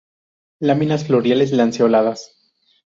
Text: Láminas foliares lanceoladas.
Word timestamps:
Láminas 0.59 1.05
foliares 1.07 1.51
lanceoladas. 1.57 2.19